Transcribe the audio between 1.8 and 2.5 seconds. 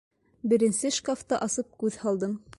күҙ һалдым.